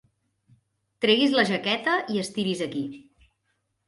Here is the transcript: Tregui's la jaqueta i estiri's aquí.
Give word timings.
Tregui's 1.05 1.35
la 1.39 1.43
jaqueta 1.49 1.93
i 2.13 2.17
estiri's 2.21 2.65
aquí. 2.67 2.81